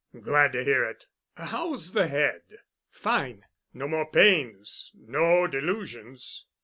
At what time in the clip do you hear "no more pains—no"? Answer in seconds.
3.71-5.45